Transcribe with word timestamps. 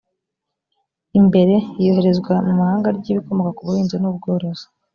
imbere 1.19 1.55
iyoherezwa 1.81 2.33
mu 2.45 2.53
mahanga 2.59 2.87
ry 2.97 3.05
ibikomoka 3.11 3.51
ku 3.55 3.61
buhinzi 3.67 3.95
n 3.99 4.03
ubworozi 4.11 4.65